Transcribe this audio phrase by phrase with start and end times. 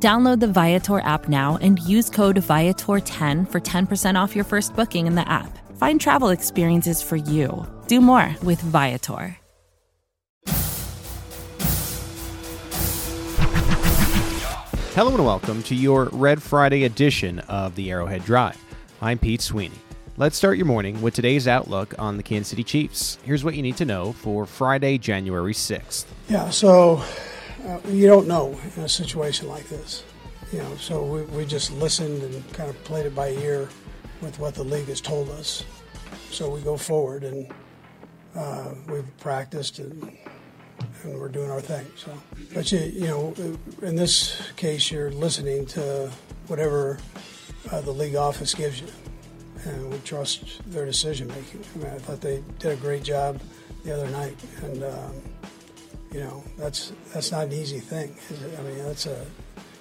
[0.00, 5.08] Download the Viator app now and use code Viator10 for 10% off your first booking
[5.08, 5.58] in the app.
[5.76, 7.66] Find travel experiences for you.
[7.88, 9.36] Do more with Viator.
[14.94, 18.56] Hello and welcome to your Red Friday edition of the Arrowhead Drive.
[19.00, 19.74] I'm Pete Sweeney.
[20.16, 23.18] Let's start your morning with today's outlook on the Kansas City Chiefs.
[23.24, 26.06] Here's what you need to know for Friday, January 6th.
[26.28, 27.02] Yeah, so
[27.66, 30.04] uh, you don't know in a situation like this.
[30.52, 33.68] You know, so we, we just listened and kind of played it by ear
[34.22, 35.64] with what the league has told us.
[36.30, 37.52] So we go forward and
[38.34, 40.16] uh, we've practiced and
[41.04, 41.86] and we're doing our thing.
[41.96, 42.12] So,
[42.54, 43.34] but you, you know,
[43.82, 46.10] in this case, you're listening to
[46.46, 46.98] whatever
[47.70, 48.88] uh, the league office gives you,
[49.64, 51.64] and we trust their decision making.
[51.74, 53.40] I mean, I thought they did a great job
[53.84, 55.14] the other night, and um,
[56.12, 58.14] you know, that's that's not an easy thing.
[58.58, 59.26] I mean, that's a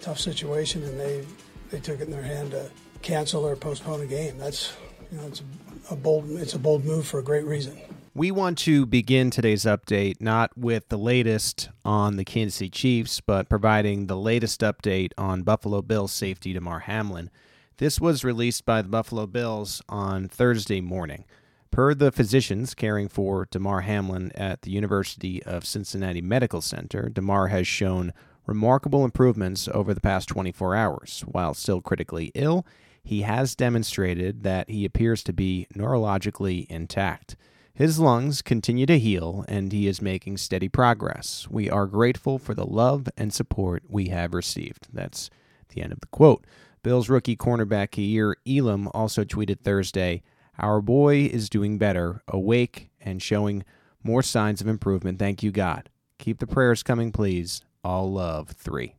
[0.00, 1.24] tough situation, and they
[1.70, 2.70] they took it in their hand to
[3.02, 4.38] cancel or postpone a game.
[4.38, 4.76] That's
[5.10, 5.42] you know, it's
[5.90, 7.78] a bold it's a bold move for a great reason.
[8.14, 13.20] We want to begin today's update not with the latest on the Kansas City Chiefs,
[13.20, 17.30] but providing the latest update on Buffalo Bills safety Damar Hamlin.
[17.76, 21.26] This was released by the Buffalo Bills on Thursday morning.
[21.70, 27.48] Per the physicians caring for Damar Hamlin at the University of Cincinnati Medical Center, Damar
[27.48, 28.12] has shown
[28.46, 31.24] remarkable improvements over the past 24 hours.
[31.26, 32.66] While still critically ill,
[33.04, 37.36] he has demonstrated that he appears to be neurologically intact.
[37.72, 41.46] His lungs continue to heal, and he is making steady progress.
[41.48, 44.88] We are grateful for the love and support we have received.
[44.92, 45.30] That's
[45.68, 46.44] the end of the quote.
[46.82, 50.22] Bills rookie cornerback Kaiir Elam also tweeted Thursday
[50.58, 53.64] Our boy is doing better, awake, and showing
[54.02, 55.18] more signs of improvement.
[55.18, 55.88] Thank you, God.
[56.18, 57.62] Keep the prayers coming, please.
[57.84, 58.50] All love.
[58.50, 58.96] Three.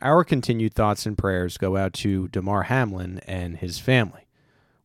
[0.00, 4.26] Our continued thoughts and prayers go out to Damar Hamlin and his family.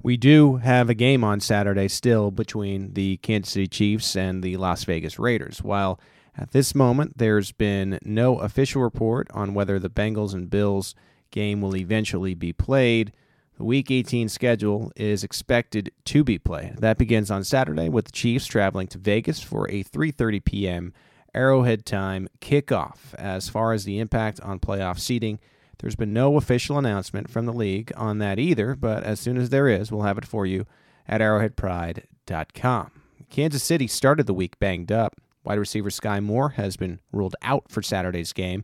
[0.01, 4.57] We do have a game on Saturday still between the Kansas City Chiefs and the
[4.57, 5.63] Las Vegas Raiders.
[5.63, 5.99] While
[6.37, 10.93] at this moment there's been no official report on whether the Bengals and Bills
[11.31, 13.13] game will eventually be played,
[13.57, 16.77] the Week 18 schedule is expected to be played.
[16.77, 20.93] That begins on Saturday with the Chiefs traveling to Vegas for a 3:30 p.m.
[21.35, 23.13] Arrowhead time kickoff.
[23.15, 25.39] As far as the impact on playoff seeding,
[25.79, 29.49] there's been no official announcement from the league on that either, but as soon as
[29.49, 30.65] there is, we'll have it for you
[31.07, 32.91] at arrowheadpride.com.
[33.29, 35.15] Kansas City started the week banged up.
[35.43, 38.63] Wide receiver Skyy Moore has been ruled out for Saturday's game.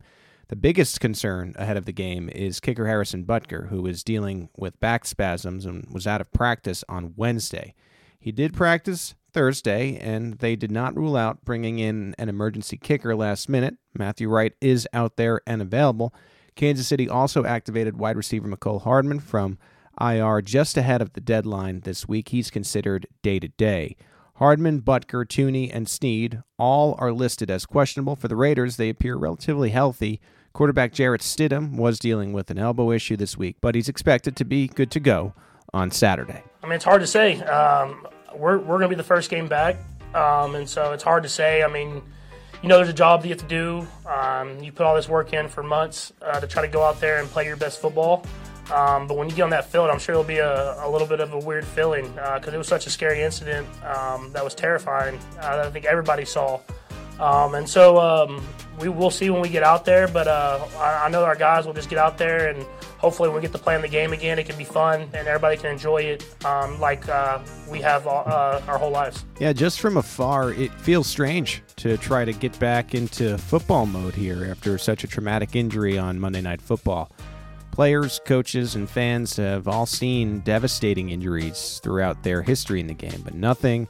[0.50, 4.80] The biggest concern ahead of the game is kicker Harrison Butker, who is dealing with
[4.80, 7.76] back spasms and was out of practice on Wednesday.
[8.20, 13.16] He did practice Thursday, and they did not rule out bringing in an emergency kicker
[13.16, 13.78] last minute.
[13.94, 16.16] Matthew Wright is out there and available.
[16.56, 19.60] Kansas City also activated wide receiver Mecole Hardman from
[20.02, 22.30] IR just ahead of the deadline this week.
[22.30, 23.96] He's considered day to day.
[24.38, 28.16] Hardman, Butker, Thuney, and Sneed all are listed as questionable.
[28.16, 30.20] For the Raiders, they appear relatively healthy.
[30.60, 34.44] Quarterback Jarrett Stidham was dealing with an elbow issue this week, but he's expected to
[34.44, 35.34] be good to go
[35.74, 36.44] on Saturday.
[36.62, 37.40] I mean, it's hard to say.
[37.44, 38.06] Um,
[38.36, 39.78] we're we're going to be the first game back,
[40.14, 41.64] um, and so it's hard to say.
[41.64, 42.02] I mean,
[42.62, 43.88] you know there's a job that you have to do.
[44.06, 47.00] Um, you put all this work in for months uh, to try to go out
[47.00, 48.26] there and play your best football.
[48.70, 51.08] Um, but when you get on that field, I'm sure it'll be a, a little
[51.08, 54.44] bit of a weird feeling because uh, it was such a scary incident um, that
[54.44, 56.60] was terrifying uh, that I think everybody saw.
[57.20, 58.42] Um, and so um,
[58.80, 61.66] we will see when we get out there, but uh, I, I, know our guys
[61.66, 62.66] will just get out there and
[62.98, 65.28] hopefully when we get to play in the game again, it can be fun and
[65.28, 67.40] everybody can enjoy it um, like uh,
[67.70, 69.26] we have all, uh, our whole lives.
[69.40, 74.16] Yeah, just from afar, it feels strange to try to get back into football mode
[74.16, 77.12] here after such a traumatic injury on Monday Night Football.
[77.72, 83.22] Players, coaches, and fans have all seen devastating injuries throughout their history in the game,
[83.24, 83.88] but nothing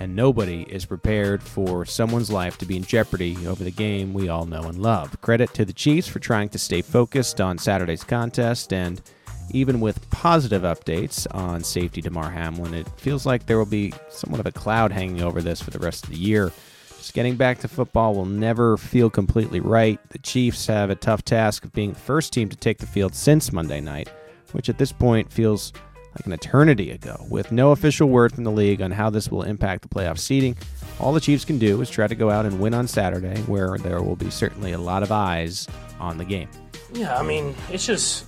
[0.00, 4.30] and nobody is prepared for someone's life to be in jeopardy over the game we
[4.30, 5.20] all know and love.
[5.20, 9.02] Credit to the Chiefs for trying to stay focused on Saturday's contest, and
[9.50, 14.40] even with positive updates on safety Damar Hamlin, it feels like there will be somewhat
[14.40, 16.50] of a cloud hanging over this for the rest of the year.
[16.96, 19.98] Just getting back to football will never feel completely right.
[20.10, 23.14] The Chiefs have a tough task of being the first team to take the field
[23.14, 24.08] since Monday night,
[24.52, 25.74] which at this point feels
[26.14, 27.24] like an eternity ago.
[27.28, 30.56] With no official word from the league on how this will impact the playoff seeding,
[30.98, 33.78] all the Chiefs can do is try to go out and win on Saturday, where
[33.78, 35.66] there will be certainly a lot of eyes
[35.98, 36.48] on the game.
[36.92, 38.26] Yeah, I mean, it's just,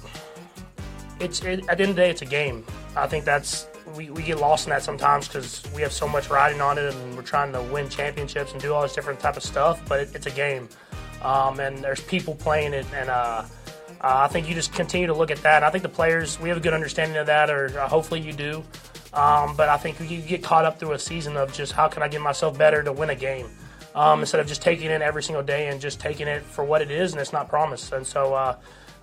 [1.20, 2.64] it's it, at the end of the day, it's a game.
[2.96, 6.30] I think that's we, we get lost in that sometimes because we have so much
[6.30, 9.36] riding on it and we're trying to win championships and do all this different type
[9.36, 9.82] of stuff.
[9.88, 10.68] But it, it's a game,
[11.22, 13.46] um, and there's people playing it, and uh, uh,
[14.02, 15.62] I think you just continue to look at that.
[15.62, 18.32] I think the players we have a good understanding of that, or uh, hopefully you
[18.32, 18.64] do.
[19.14, 22.02] Um, but I think you get caught up through a season of just how can
[22.02, 23.46] I get myself better to win a game.
[23.94, 26.80] Um, instead of just taking it every single day and just taking it for what
[26.80, 27.92] it is and it's not promised.
[27.92, 28.56] And so uh,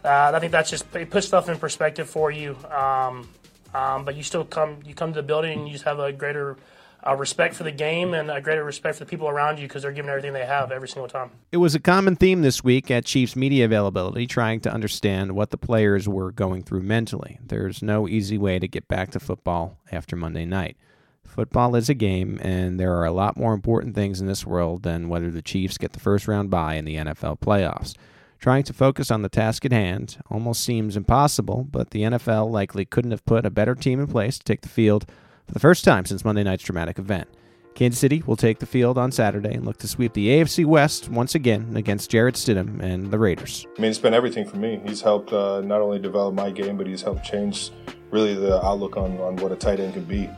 [0.04, 2.58] uh, I think that's just it puts stuff in perspective for you.
[2.72, 3.30] Um,
[3.74, 6.12] um, but you still come you come to the building and you just have a
[6.12, 6.58] greater
[7.06, 9.84] uh, respect for the game and a greater respect for the people around you because
[9.84, 11.32] they're giving everything they have every single time.
[11.52, 15.52] It was a common theme this week at Chiefs media availability, trying to understand what
[15.52, 17.40] the players were going through mentally.
[17.46, 20.78] There's no easy way to get back to football after Monday night.
[21.24, 24.84] Football is a game, and there are a lot more important things in this world
[24.84, 27.96] than whether the Chiefs get the first round bye in the NFL playoffs.
[28.40, 32.86] Trying to focus on the task at hand almost seems impossible, but the NFL likely
[32.86, 35.06] couldn't have put a better team in place to take the field
[35.50, 37.28] for the first time since Monday night's dramatic event.
[37.74, 41.10] Kansas City will take the field on Saturday and look to sweep the AFC West
[41.10, 43.66] once again against Jarrett Stidham and the Raiders.
[43.76, 44.80] I mean, it's been everything for me.
[44.86, 47.72] He's helped uh, not only develop my game, but he's helped change
[48.12, 50.30] really the outlook on, on what a tight end can be.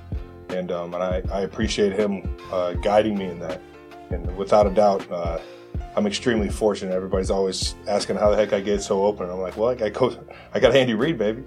[0.49, 3.61] And, um, and I, I, appreciate him uh, guiding me in that.
[4.11, 5.39] And without a doubt, uh,
[5.97, 6.93] I'm extremely fortunate.
[6.93, 9.29] Everybody's always asking how the heck I get so open.
[9.29, 10.19] I'm like, well, I got
[10.53, 11.43] I got Andy Reid, baby.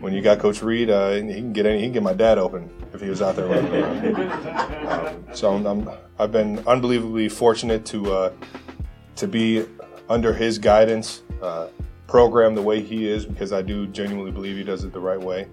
[0.00, 2.38] When you got Coach Reid, uh, he can get any, he can get my dad
[2.38, 4.66] open if he was out there running around.
[4.86, 8.32] Um, so I'm, I'm, I've been unbelievably fortunate to uh,
[9.16, 9.66] to be
[10.08, 11.68] under his guidance, uh,
[12.06, 15.20] program the way he is because I do genuinely believe he does it the right
[15.20, 15.48] way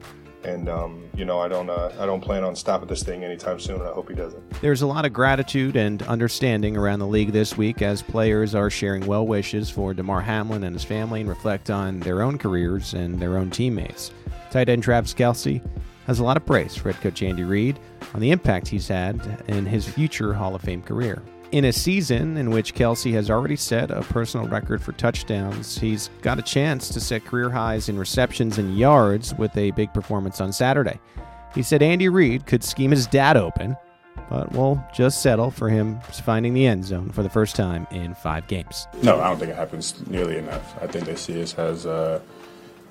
[0.46, 3.60] and um, you know I don't uh, I don't plan on stopping this thing anytime
[3.60, 3.80] soon.
[3.80, 4.62] And I hope he doesn't.
[4.62, 8.69] There's a lot of gratitude and understanding around the league this week as players are
[8.69, 12.94] sharing well wishes for Damar Hamlin and his family and reflect on their own careers
[12.94, 14.12] and their own teammates.
[14.53, 15.67] Tight end Travis Kelce
[16.05, 17.79] has a lot of praise for head coach Andy Reid
[18.13, 22.38] on the impact he's had in his future Hall of Fame career in a season
[22.38, 26.89] in which Kelce has already set a personal record for touchdowns, he's got a chance
[26.89, 31.00] to set career highs in receptions and yards with a big performance on Saturday.
[31.53, 33.77] He said Andy Reid could scheme his dad open,
[34.31, 38.15] but we'll just settle for him finding the end zone for the first time in
[38.15, 38.88] five games.
[39.03, 40.75] No, I don't think it happens nearly enough.
[40.81, 42.19] I think they see us as uh,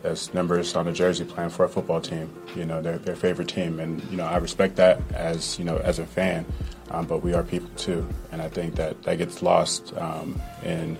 [0.04, 2.32] as numbers on a jersey playing for a football team.
[2.56, 5.78] You know, their their favorite team, and you know I respect that as you know
[5.78, 6.44] as a fan
[6.92, 8.06] um, but we are people too.
[8.30, 10.98] And I think that that gets lost um, in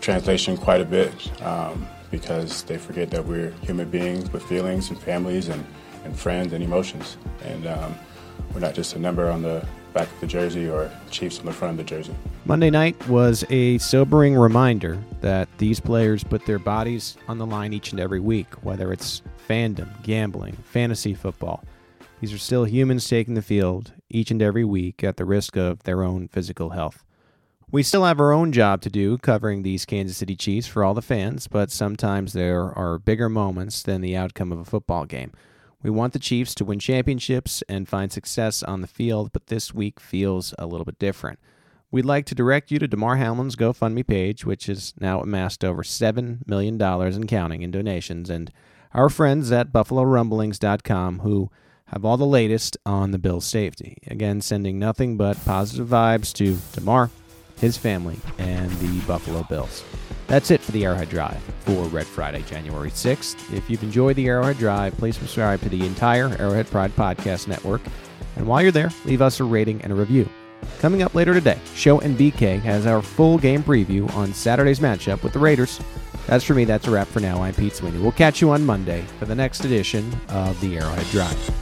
[0.00, 4.98] translation quite a bit um, because they forget that we're human beings with feelings and
[4.98, 5.64] families and,
[6.04, 7.16] and friends and emotions.
[7.44, 7.94] And um,
[8.52, 11.52] we're not just a number on the back of the jersey or Chiefs on the
[11.52, 12.14] front of the jersey.
[12.44, 17.72] Monday night was a sobering reminder that these players put their bodies on the line
[17.72, 21.62] each and every week, whether it's fandom, gambling, fantasy football.
[22.20, 25.82] These are still humans taking the field each and every week at the risk of
[25.82, 27.04] their own physical health.
[27.72, 30.92] We still have our own job to do covering these Kansas City Chiefs for all
[30.92, 35.32] the fans, but sometimes there are bigger moments than the outcome of a football game.
[35.82, 39.74] We want the Chiefs to win championships and find success on the field, but this
[39.74, 41.40] week feels a little bit different.
[41.90, 45.82] We'd like to direct you to Damar Hamlin's GoFundMe page, which has now amassed over
[45.82, 48.50] $7 million and counting in donations, and
[48.94, 51.50] our friends at BuffaloRumblings.com who
[51.86, 53.98] have all the latest on the Bills' safety.
[54.06, 57.10] Again, sending nothing but positive vibes to Damar,
[57.58, 59.84] his family, and the Buffalo Bills.
[60.32, 63.52] That's it for the Arrowhead Drive for Red Friday, January 6th.
[63.52, 67.82] If you've enjoyed the Arrowhead Drive, please subscribe to the entire Arrowhead Pride Podcast Network.
[68.36, 70.26] And while you're there, leave us a rating and a review.
[70.78, 75.22] Coming up later today, Show and BK has our full game preview on Saturday's matchup
[75.22, 75.78] with the Raiders.
[76.26, 77.42] That's for me, that's a wrap for now.
[77.42, 77.98] I'm Pete Sweeney.
[77.98, 81.61] We'll catch you on Monday for the next edition of the Arrowhead Drive.